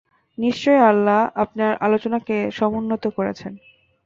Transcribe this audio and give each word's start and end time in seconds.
নিশ্চয় 0.37 0.79
আল্লাহ 0.89 1.19
আপনার 1.35 1.71
আলোচনাকে 1.77 2.35
সমুন্নত 2.51 3.03
করেছেন। 3.17 3.53